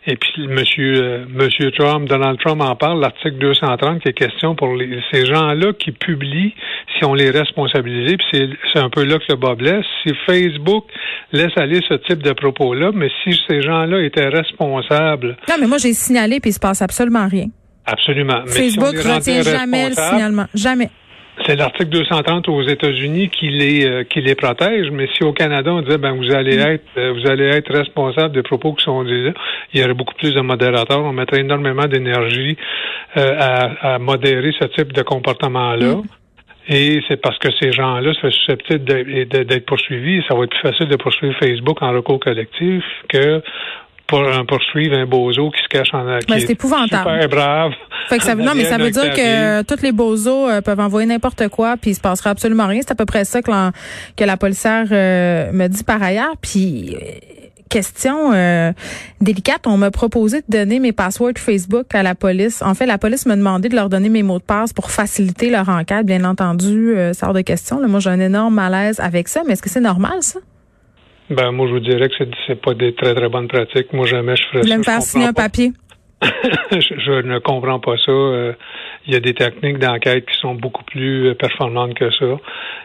et 0.08 0.16
puis 0.16 0.48
Monsieur 0.48 1.04
euh, 1.04 1.26
Monsieur 1.30 1.72
Trump, 1.72 2.08
Donald 2.08 2.40
Trump 2.40 2.62
en 2.62 2.76
parle, 2.76 3.00
l'article 3.00 3.38
230 3.38 4.02
qui 4.02 4.10
est 4.10 4.14
question 4.14 4.56
pour 4.56 4.76
les, 4.76 5.00
ces 5.12 5.26
gens-là 5.26 5.74
qui 5.74 5.92
publient, 5.92 6.54
si 6.98 7.06
on 7.06 7.14
les 7.14 7.30
responsabilise. 7.30 8.18
Puis 8.18 8.50
c'est 8.74 8.80
un 8.80 8.90
peu 8.90 9.04
là 9.04 9.18
que 9.20 9.26
le 9.30 9.36
bas 9.36 9.56
blesse. 9.56 9.86
Si 10.04 10.14
Facebook 10.26 10.86
laisse 11.32 11.56
aller 11.58 11.80
ce 11.88 11.94
type 11.94 12.24
de 12.24 12.32
propos-là, 12.32 12.92
mais 12.94 13.10
si 13.24 13.40
ces 13.48 13.62
gens-là 13.62 14.04
étaient 14.04 14.30
responsables. 14.30 15.38
Non, 15.48 15.56
mais 15.60 15.68
moi 15.68 15.78
j'ai 15.78 15.94
signalé 15.94 16.40
puis 16.40 16.50
il 16.50 16.54
se 16.54 16.60
passe 16.60 16.82
absolument 16.82 17.28
rien. 17.28 17.46
Absolument. 17.86 18.46
Facebook 18.48 18.94
ne 18.94 19.16
retient 19.16 19.42
jamais 19.42 19.90
le 19.90 19.96
signalement, 19.96 20.46
jamais. 20.54 20.90
C'est 21.46 21.56
l'article 21.56 21.90
230 21.90 22.50
aux 22.50 22.62
États-Unis 22.64 23.30
qui 23.30 23.50
les 23.50 23.86
euh, 23.86 24.04
qui 24.04 24.22
les 24.22 24.36
protège, 24.36 24.92
mais 24.92 25.08
si 25.16 25.24
au 25.24 25.34
Canada 25.34 25.74
on 25.74 25.82
disait 25.82 25.98
ben 25.98 26.14
vous 26.14 26.32
allez 26.32 26.58
mm. 26.58 26.72
être 26.72 26.86
euh, 26.98 27.14
vous 27.14 27.30
allez 27.30 27.46
être 27.46 27.74
responsable 27.74 28.34
des 28.34 28.44
propos 28.44 28.74
qui 28.74 28.84
sont 28.84 29.04
disés, 29.04 29.34
il 29.74 29.80
y 29.80 29.84
aurait 29.84 29.94
beaucoup 29.94 30.14
plus 30.16 30.34
de 30.34 30.42
modérateurs, 30.42 31.04
on 31.04 31.14
mettrait 31.14 31.40
énormément 31.40 31.88
d'énergie 31.88 32.58
euh, 33.18 33.70
à, 33.82 34.00
modérer 34.00 34.52
ce 34.60 34.66
type 34.66 34.94
de 34.94 35.02
comportement-là. 35.02 35.96
Mm. 35.96 36.04
Et 36.68 37.02
c'est 37.10 37.20
parce 37.20 37.38
que 37.40 37.50
ces 37.60 37.72
gens-là 37.72 38.14
sont 38.14 38.30
susceptibles 38.30 38.84
d'être 38.84 39.66
poursuivis. 39.66 40.24
Ça 40.28 40.36
va 40.36 40.44
être 40.44 40.52
plus 40.52 40.62
facile 40.62 40.88
de 40.88 40.96
poursuivre 40.96 41.36
Facebook 41.40 41.82
en 41.82 41.92
recours 41.92 42.20
collectif 42.20 42.84
que 43.10 43.42
pour 44.12 44.46
poursuivre 44.46 44.98
un 44.98 45.06
bozo 45.06 45.50
qui 45.52 45.64
se 45.64 45.70
cache 45.70 45.94
en 45.94 46.04
ben, 46.04 46.20
c'est 46.28 46.52
épouvantable. 46.52 47.10
super 47.10 47.30
brave. 47.30 47.72
Fait 48.10 48.18
que 48.18 48.24
ça, 48.26 48.36
non, 48.36 48.52
mais 48.56 48.66
ça 48.66 48.78
veut 48.78 48.92
dire 48.92 49.14
que 49.14 49.62
tous 49.64 49.82
les 49.82 49.94
bozos 49.94 50.50
euh, 50.50 50.62
peuvent 50.62 50.82
envoyer 50.82 51.08
n'importe 51.08 51.48
quoi, 51.48 51.78
puis 51.78 51.92
il 51.92 51.96
se 51.96 52.02
passera 52.02 52.32
absolument 52.32 52.68
rien. 52.68 52.82
C'est 52.82 52.92
à 52.92 52.96
peu 52.96 53.06
près 53.06 53.24
ça 53.24 53.42
que 53.42 53.50
la, 53.50 53.72
que 54.18 54.26
la 54.26 54.36
policière 54.36 54.86
euh, 54.92 55.52
me 55.54 55.68
dit 55.68 55.86
par 55.86 56.04
ailleurs. 56.04 56.36
Puis 56.42 56.94
euh, 56.94 57.00
question 57.70 58.32
délicate, 59.22 59.66
on 59.66 59.78
m'a 59.78 59.92
proposé 59.92 60.42
de 60.42 60.46
donner 60.50 60.82
mes 60.82 60.92
passwords 60.92 61.38
Facebook 61.38 61.96
à 61.96 62.04
la 62.04 62.16
police. 62.16 62.62
En 62.62 62.74
fait, 62.74 62.86
la 62.86 62.98
police 62.98 63.26
m'a 63.26 63.38
demandé 63.38 63.70
de 63.70 63.76
leur 63.76 63.88
donner 63.88 64.10
mes 64.10 64.24
mots 64.24 64.40
de 64.40 64.44
passe 64.44 64.74
pour 64.74 64.92
faciliter 64.92 65.50
leur 65.50 65.70
enquête. 65.70 66.06
Bien 66.06 66.26
entendu, 66.26 66.94
ça 67.14 67.28
hors 67.28 67.34
de 67.34 67.40
question. 67.40 67.80
moi, 67.88 68.02
j'ai 68.02 68.10
un 68.10 68.20
énorme 68.20 68.56
malaise 68.56 69.00
avec 69.00 69.30
ça, 69.30 69.44
mais 69.48 69.54
est-ce 69.54 69.62
que 69.62 69.70
c'est 69.70 69.80
normal, 69.80 70.18
ça? 70.20 70.42
Ben, 71.32 71.52
moi, 71.52 71.66
je 71.68 71.74
vous 71.74 71.80
dirais 71.80 72.10
que 72.10 72.16
c'est 72.46 72.62
pas 72.62 72.74
des 72.74 72.94
très, 72.94 73.16
très 73.16 73.30
bonnes 73.30 73.48
pratiques. 73.48 73.94
Moi, 73.94 74.06
jamais 74.06 74.36
je 74.36 74.44
ferais 74.48 74.64
ça. 74.64 74.74
Vous 74.74 74.80
me 74.80 74.84
faire 74.84 75.02
signer 75.02 75.28
un 75.28 75.34
papier? 75.34 75.72
je, 76.72 77.22
ne 77.22 77.40
comprends 77.40 77.80
pas 77.80 77.98
ça. 77.98 78.12
Euh, 78.12 78.54
il 79.08 79.14
y 79.14 79.16
a 79.16 79.20
des 79.20 79.34
techniques 79.34 79.80
d'enquête 79.80 80.26
qui 80.26 80.38
sont 80.40 80.54
beaucoup 80.54 80.84
plus 80.84 81.30
euh, 81.30 81.34
performantes 81.34 81.96
que 81.96 82.12
ça. 82.12 82.38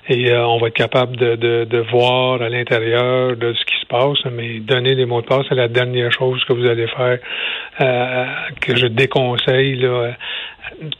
Et 0.08 0.30
euh, 0.30 0.46
on 0.46 0.58
va 0.58 0.68
être 0.68 0.74
capable 0.74 1.16
de, 1.16 1.34
de, 1.34 1.64
de 1.64 1.78
voir 1.78 2.40
à 2.40 2.48
l'intérieur 2.48 3.36
de 3.36 3.52
ce 3.52 3.64
qui 3.64 3.80
se 3.80 3.86
passe, 3.86 4.32
mais 4.32 4.60
donner 4.60 4.94
des 4.94 5.04
mots 5.06 5.20
de 5.20 5.26
passe, 5.26 5.44
c'est 5.48 5.56
la 5.56 5.68
dernière 5.68 6.12
chose 6.12 6.42
que 6.44 6.52
vous 6.52 6.66
allez 6.66 6.86
faire, 6.86 7.18
que 8.60 8.76
je 8.76 8.86
déconseille, 8.86 9.74
là, 9.76 10.14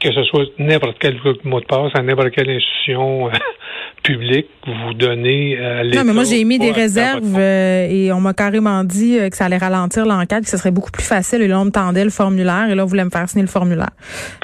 que 0.01 0.13
ce 0.13 0.23
soit 0.25 0.47
n'importe 0.59 0.97
quel 1.01 1.19
mot 1.45 1.61
de 1.61 1.67
passe 1.67 1.93
à 1.95 2.03
n'importe 2.03 2.31
quelle 2.31 2.51
institution 2.51 3.31
public 4.03 4.47
vous 4.67 4.95
donnez 4.95 5.59
à 5.59 5.85
Non, 5.85 6.05
mais 6.05 6.13
moi, 6.13 6.25
j'ai 6.25 6.41
émis 6.41 6.59
des 6.59 6.71
réserves 6.71 7.37
euh, 7.37 7.89
et 7.89 8.13
on 8.13 8.21
m'a 8.21 8.35
carrément 8.35 8.85
dit 8.85 9.19
euh, 9.19 9.29
que 9.29 9.37
ça 9.37 9.47
allait 9.47 9.59
ralentir 9.59 10.07
l'enquête, 10.07 10.45
que 10.45 10.51
ce 10.51 10.57
serait 10.57 10.71
beaucoup 10.71 10.91
plus 10.91 11.05
facile. 11.05 11.43
Et 11.43 11.49
là, 11.49 11.61
on 11.61 11.65
me 11.65 11.71
tendait 11.71 12.05
le 12.05 12.11
formulaire 12.11 12.69
et 12.71 12.75
là, 12.75 12.85
on 12.85 12.87
voulait 12.87 13.05
me 13.05 13.11
faire 13.11 13.29
signer 13.29 13.43
le 13.43 13.49
formulaire. 13.49 13.91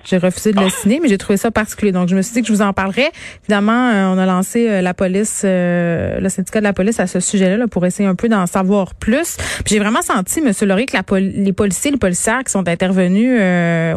J'ai 0.05 0.19
refusé 0.19 0.53
de 0.53 0.59
le 0.59 0.67
ah. 0.67 0.71
signer, 0.71 1.01
mais 1.01 1.09
j'ai 1.09 1.19
trouvé 1.19 1.37
ça 1.37 1.51
particulier. 1.51 1.93
Donc, 1.93 2.09
je 2.09 2.17
me 2.17 2.23
suis 2.23 2.35
dit 2.35 2.43
que 2.43 2.49
je 2.49 2.53
vous 2.53 2.63
en 2.63 2.73
parlerais. 2.73 3.11
Évidemment, 3.45 3.91
euh, 3.91 4.15
on 4.15 4.19
a 4.19 4.27
lancé 4.27 4.83
la 4.83 4.95
police, 4.95 5.43
le 5.45 6.29
syndicat 6.29 6.59
de 6.61 6.65
la 6.65 6.73
police 6.73 6.99
à 6.99 7.07
ce 7.07 7.21
sujet-là 7.21 7.67
pour 7.69 7.87
essayer 7.87 8.09
un 8.09 8.15
peu 8.15 8.29
d'en 8.29 8.47
savoir 8.47 8.95
plus. 8.95 9.37
J'ai 9.67 9.79
vraiment 9.79 10.03
senti, 10.03 10.41
M. 10.41 10.53
Laurier, 10.69 10.87
que 10.87 10.97
la 10.97 11.03
les 11.19 11.53
policiers, 11.53 11.91
les 11.91 11.99
policières 11.99 12.43
qui 12.45 12.51
sont 12.51 12.67
intervenus 12.69 13.41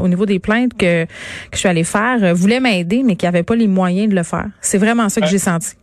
au 0.02 0.08
niveau 0.08 0.26
des 0.26 0.40
plaintes 0.40 0.74
que, 0.78 1.06
que 1.52 1.56
je 1.56 1.60
suis 1.60 1.70
allée 1.70 1.84
faire 1.84 2.34
voulaient 2.36 2.60
m'aider, 2.60 3.04
mais 3.04 3.16
qui 3.16 3.26
n'avaient 3.26 3.44
pas 3.44 3.56
les 3.56 3.68
moyens 3.68 4.10
de 4.10 4.16
le 4.16 4.24
faire. 4.24 4.48
C'est 4.62 4.78
vraiment 4.78 5.10
ça 5.10 5.22
que 5.22 5.28
j'ai 5.28 5.38
senti. 5.38 5.76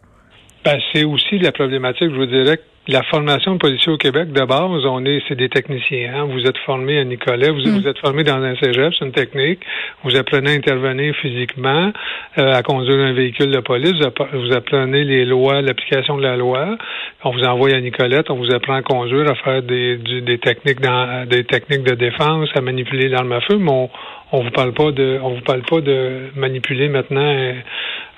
Ben, 0.65 0.79
c'est 0.93 1.05
aussi 1.05 1.39
la 1.39 1.51
problématique, 1.51 2.11
je 2.11 2.17
vous 2.17 2.27
dirais, 2.27 2.61
la 2.89 3.03
formation 3.05 3.53
de 3.55 3.59
policiers 3.59 3.93
au 3.93 3.97
Québec, 3.97 4.33
de 4.33 4.45
base, 4.45 4.85
on 4.87 5.05
est, 5.05 5.23
c'est 5.29 5.37
des 5.37 5.49
techniciens. 5.49 6.15
Hein. 6.15 6.25
Vous 6.25 6.45
êtes 6.47 6.59
formé 6.59 6.99
à 6.99 7.05
Nicolet, 7.05 7.51
vous, 7.51 7.61
mm. 7.61 7.81
vous 7.81 7.87
êtes 7.87 7.99
formé 7.99 8.25
dans 8.25 8.43
un 8.43 8.57
cégep, 8.57 8.93
c'est 8.99 9.05
une 9.05 9.12
technique. 9.12 9.61
Vous 10.03 10.17
apprenez 10.17 10.51
à 10.51 10.55
intervenir 10.55 11.15
physiquement, 11.17 11.93
euh, 12.39 12.53
à 12.53 12.62
conduire 12.62 12.99
un 12.99 13.12
véhicule 13.12 13.53
de 13.53 13.61
police. 13.61 13.95
Vous 14.33 14.53
apprenez 14.53 15.05
les 15.05 15.25
lois, 15.25 15.62
l'application 15.62 16.17
de 16.17 16.23
la 16.23 16.37
loi. 16.37 16.77
On 17.23 17.31
vous 17.31 17.45
envoie 17.45 17.73
à 17.73 17.81
Nicolette, 17.81 18.31
on 18.31 18.37
vous 18.37 18.53
apprend 18.53 18.75
à 18.75 18.83
conduire, 18.83 19.31
à 19.31 19.37
faire 19.37 19.62
des, 19.62 19.99
des 19.99 20.39
techniques 20.39 20.81
dans, 20.81 21.25
des 21.29 21.45
techniques 21.45 21.85
de 21.85 21.95
défense, 21.95 22.49
à 22.57 22.61
manipuler 22.61 23.09
l'arme 23.09 23.31
à 23.31 23.41
feu, 23.43 23.59
mais 23.59 23.71
on, 23.71 23.91
on 24.33 24.43
vous 24.43 24.51
parle 24.51 24.73
pas 24.73 24.91
de, 24.91 25.21
on 25.23 25.35
vous 25.35 25.43
parle 25.43 25.62
pas 25.62 25.81
de 25.81 26.31
manipuler 26.35 26.89
maintenant 26.89 27.55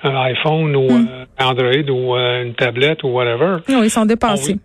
un 0.05 0.15
iPhone 0.23 0.75
ou 0.75 0.91
euh, 0.91 1.25
Android 1.39 1.89
ou 1.89 2.15
euh, 2.15 2.43
une 2.43 2.53
tablette 2.53 3.03
ou 3.03 3.09
whatever. 3.09 3.57
Non, 3.69 3.83
ils 3.83 3.89
sont 3.89 4.05
dépassés. 4.05 4.57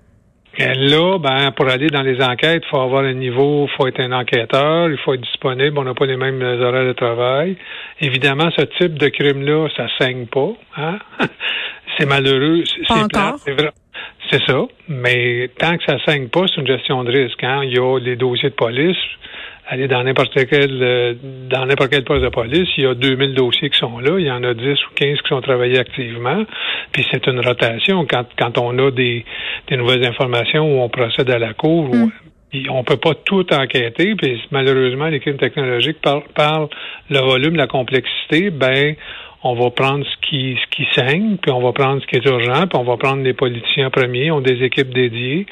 là, 0.58 1.18
ben, 1.18 1.52
pour 1.52 1.68
aller 1.68 1.88
dans 1.88 2.02
les 2.02 2.22
enquêtes, 2.22 2.62
il 2.66 2.70
faut 2.70 2.80
avoir 2.80 3.04
un 3.04 3.14
niveau, 3.14 3.66
il 3.66 3.76
faut 3.76 3.86
être 3.86 4.00
un 4.00 4.12
enquêteur, 4.12 4.90
il 4.90 4.98
faut 4.98 5.14
être 5.14 5.22
disponible, 5.22 5.78
on 5.78 5.84
n'a 5.84 5.94
pas 5.94 6.06
les 6.06 6.16
mêmes 6.16 6.42
horaires 6.42 6.86
de 6.86 6.92
travail. 6.92 7.56
Évidemment, 8.00 8.50
ce 8.56 8.64
type 8.78 8.98
de 8.98 9.08
crime-là, 9.08 9.68
ça 9.76 9.86
saigne 9.98 10.26
pas. 10.26 10.52
Hein? 10.76 10.98
c'est 11.98 12.06
malheureux, 12.06 12.62
c'est 12.66 13.08
plat, 13.08 13.34
c'est 13.38 13.52
vrai. 13.52 13.70
C'est 14.30 14.42
ça, 14.46 14.62
mais 14.88 15.48
tant 15.58 15.76
que 15.76 15.84
ça 15.84 15.96
saigne 16.06 16.28
pas, 16.28 16.42
c'est 16.46 16.60
une 16.60 16.66
gestion 16.66 17.02
de 17.02 17.10
risque. 17.10 17.42
Hein? 17.42 17.62
Il 17.64 17.74
y 17.74 17.78
a 17.78 17.98
les 17.98 18.14
dossiers 18.14 18.50
de 18.50 18.54
police, 18.54 18.96
aller 19.70 19.88
dans 19.88 20.04
n'importe 20.04 20.34
quel 20.46 20.82
euh, 20.82 21.14
dans 21.48 21.66
n'importe 21.66 21.90
quel 21.90 22.04
poste 22.04 22.22
de 22.22 22.28
police, 22.28 22.68
il 22.76 22.84
y 22.84 22.86
a 22.86 22.94
2000 22.94 23.34
dossiers 23.34 23.70
qui 23.70 23.78
sont 23.78 23.98
là, 23.98 24.18
il 24.18 24.26
y 24.26 24.30
en 24.30 24.42
a 24.44 24.54
10 24.54 24.62
ou 24.62 24.94
15 24.94 25.22
qui 25.22 25.28
sont 25.28 25.40
travaillés 25.40 25.78
activement, 25.78 26.44
puis 26.92 27.04
c'est 27.10 27.26
une 27.26 27.40
rotation 27.40 28.06
quand 28.06 28.24
quand 28.38 28.58
on 28.58 28.78
a 28.78 28.90
des, 28.90 29.24
des 29.68 29.76
nouvelles 29.76 30.04
informations 30.04 30.64
où 30.64 30.80
on 30.80 30.88
procède 30.88 31.30
à 31.30 31.38
la 31.38 31.54
cour 31.54 31.94
mm. 31.94 32.10
on 32.70 32.84
peut 32.84 32.96
pas 32.96 33.14
tout 33.14 33.46
enquêter, 33.52 34.14
puis 34.16 34.40
malheureusement 34.50 35.06
les 35.06 35.20
crimes 35.20 35.38
technologiques 35.38 36.00
par, 36.00 36.22
par 36.34 36.68
le 37.08 37.18
volume, 37.18 37.56
la 37.56 37.68
complexité, 37.68 38.50
ben 38.50 38.94
on 39.42 39.54
va 39.54 39.70
prendre 39.70 40.04
ce 40.04 40.28
qui 40.28 40.56
ce 40.62 40.76
qui 40.76 40.86
saigne, 40.94 41.36
puis 41.40 41.50
on 41.50 41.62
va 41.62 41.72
prendre 41.72 42.02
ce 42.02 42.06
qui 42.06 42.16
est 42.16 42.24
urgent, 42.26 42.66
puis 42.66 42.78
on 42.78 42.84
va 42.84 42.98
prendre 42.98 43.22
les 43.22 43.32
politiciens 43.32 43.88
premiers, 43.88 44.30
ont 44.30 44.42
des 44.42 44.62
équipes 44.62 44.92
dédiées. 44.92 45.46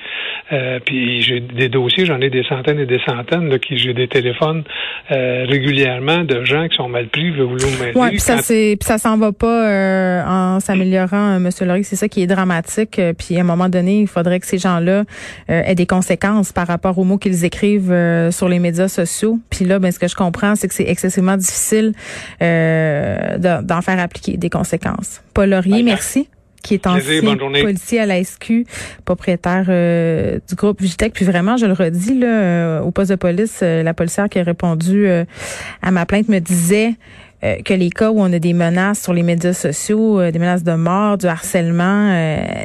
Euh, 0.52 0.78
puis 0.84 1.22
j'ai 1.22 1.40
des 1.40 1.68
dossiers, 1.68 2.04
j'en 2.04 2.20
ai 2.20 2.28
des 2.28 2.44
centaines 2.44 2.78
et 2.78 2.86
des 2.86 3.00
centaines, 3.06 3.48
là, 3.48 3.58
qui 3.58 3.78
j'ai 3.78 3.94
des 3.94 4.08
téléphones 4.08 4.64
euh, 5.10 5.46
régulièrement 5.48 6.24
de 6.24 6.44
gens 6.44 6.68
qui 6.68 6.76
sont 6.76 6.88
mal 6.88 7.08
pris, 7.08 7.30
veulent 7.30 7.46
vouloir 7.46 7.70
m'aider. 7.80 7.98
Ouais, 7.98 8.10
puis 8.10 8.20
ça 8.20 8.38
c'est 8.38 8.76
puis 8.78 8.86
ça 8.86 8.98
s'en 8.98 9.16
va 9.16 9.32
pas 9.32 9.68
euh, 9.68 10.22
en 10.26 10.60
s'améliorant, 10.60 11.40
Monsieur 11.40 11.64
Laurie, 11.64 11.84
c'est 11.84 11.96
ça 11.96 12.08
qui 12.08 12.22
est 12.22 12.26
dramatique. 12.26 13.00
Puis 13.18 13.38
à 13.38 13.40
un 13.40 13.44
moment 13.44 13.70
donné, 13.70 14.00
il 14.00 14.06
faudrait 14.06 14.40
que 14.40 14.46
ces 14.46 14.58
gens-là 14.58 15.04
aient 15.48 15.74
des 15.74 15.86
conséquences 15.86 16.52
par 16.52 16.66
rapport 16.66 16.98
aux 16.98 17.04
mots 17.04 17.18
qu'ils 17.18 17.44
écrivent 17.44 17.94
sur 18.30 18.48
les 18.48 18.58
médias 18.58 18.88
sociaux. 18.88 19.38
Puis 19.50 19.64
là, 19.64 19.78
ben 19.78 19.90
ce 19.92 19.98
que 19.98 20.08
je 20.08 20.14
comprends, 20.14 20.56
c'est 20.56 20.68
que 20.68 20.74
c'est 20.74 20.88
excessivement 20.88 21.36
difficile 21.36 21.92
dans 22.40 23.77
faire 23.82 23.98
appliquer 23.98 24.36
des 24.36 24.50
conséquences. 24.50 25.22
Paul 25.34 25.50
Laurier, 25.50 25.82
merci 25.82 26.28
qui 26.62 26.74
est 26.74 26.86
ancien 26.86 27.36
policier 27.36 28.00
à 28.00 28.06
la 28.06 28.22
SQ, 28.22 28.66
propriétaire 29.04 29.66
euh, 29.68 30.38
du 30.48 30.54
groupe 30.54 30.80
Vigitech. 30.80 31.12
Puis 31.12 31.24
vraiment, 31.24 31.56
je 31.56 31.66
le 31.66 31.72
redis, 31.72 32.18
là, 32.18 32.26
euh, 32.26 32.80
au 32.80 32.90
poste 32.90 33.10
de 33.10 33.16
police, 33.16 33.60
euh, 33.62 33.82
la 33.82 33.94
policière 33.94 34.28
qui 34.28 34.38
a 34.38 34.42
répondu 34.42 35.08
à 35.82 35.90
ma 35.90 36.06
plainte 36.06 36.28
me 36.28 36.38
disait 36.38 36.94
que 37.40 37.72
les 37.72 37.90
cas 37.90 38.10
où 38.10 38.20
on 38.20 38.32
a 38.32 38.40
des 38.40 38.52
menaces 38.52 39.00
sur 39.00 39.12
les 39.12 39.22
médias 39.22 39.52
sociaux, 39.52 40.20
des 40.30 40.38
menaces 40.40 40.64
de 40.64 40.72
mort, 40.72 41.18
du 41.18 41.26
harcèlement, 41.26 42.12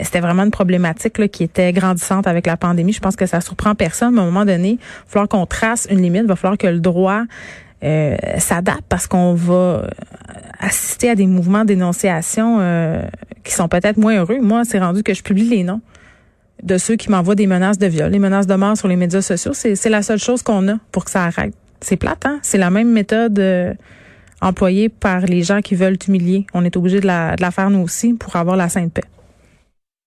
c'était 0.01 0.20
vraiment 0.20 0.43
une 0.43 0.51
problématique 0.51 1.20
là, 1.20 1.27
qui 1.27 1.43
était 1.43 1.72
grandissante 1.74 2.25
avec 2.25 2.48
la 2.48 2.58
pandémie. 2.58 2.91
Je 2.91 3.00
pense 3.00 3.15
que 3.15 3.27
ça 3.27 3.39
surprend 3.39 3.75
personne, 3.75 4.15
mais 4.15 4.22
à 4.22 4.24
un 4.24 4.25
moment 4.25 4.46
donné, 4.46 4.70
il 4.70 4.77
va 4.77 5.08
falloir 5.08 5.29
qu'on 5.29 5.46
trace 5.46 5.88
une 5.91 6.01
limite, 6.01 6.24
il 6.24 6.27
va 6.27 6.36
falloir 6.36 6.58
que 6.58 6.67
le 6.67 6.79
droit 6.79 7.24
s'adapte 8.40 8.86
parce 8.88 9.08
qu'on 9.08 9.34
va 9.34 9.88
assister 10.63 11.10
à 11.10 11.16
des 11.16 11.28
mouvements 11.28 11.66
d'énonciation 11.66 12.58
euh, 12.60 13.04
qui 13.44 13.54
sont 13.54 13.68
peut-être 13.68 13.98
moins 13.98 14.18
heureux. 14.18 14.40
Moi, 14.42 14.63
c'est 14.66 14.80
rendu 14.80 15.04
que 15.04 15.13
je 15.13 15.22
publie 15.22 15.48
les 15.48 15.63
noms 15.63 15.82
de 16.62 16.78
ceux 16.78 16.96
qui 16.96 17.10
m'envoient 17.12 17.36
des 17.36 17.48
menaces 17.48 17.78
de 17.78 17.88
viol, 17.88 18.10
les 18.10 18.20
menaces 18.20 18.48
de 18.48 18.56
mort 18.56 18.78
sur 18.78 18.88
les 18.88 18.96
médias 18.96 19.22
sociaux. 19.22 19.52
C'est 19.54 19.90
la 19.90 20.02
seule 20.02 20.20
chose 20.20 20.44
qu'on 20.44 20.68
a 20.70 20.78
pour 20.92 21.04
que 21.04 21.12
ça 21.12 21.25
arrête. 21.25 21.54
C'est 21.82 21.98
plate, 21.98 22.25
hein? 22.25 22.40
C'est 22.42 22.58
la 22.58 22.70
même 22.70 22.90
méthode 22.90 23.38
euh, 23.40 23.74
employée 24.40 24.88
par 24.88 25.22
les 25.22 25.44
gens 25.44 25.60
qui 25.60 25.75
veulent 25.75 25.98
t'humilier. 25.98 26.48
On 26.54 26.63
est 26.63 26.78
obligé 26.78 27.02
de 27.02 27.08
la, 27.08 27.36
de 27.36 27.42
la 27.42 27.52
faire 27.52 27.70
nous 27.70 27.82
aussi 27.82 28.13
pour 28.13 28.38
avoir 28.38 28.56
la 28.56 28.70
sainte 28.70 28.94
paix. 28.94 29.04